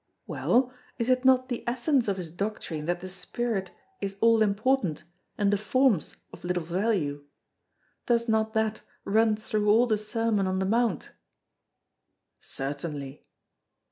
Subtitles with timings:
[0.25, 3.69] "Well, is it not the essence of His doctrine that the spirit
[4.01, 5.03] is all important,
[5.37, 7.23] and the forms of little value?
[8.07, 11.11] Does not that run through all the Sermon on the Mount?"
[12.39, 13.27] "Certainly."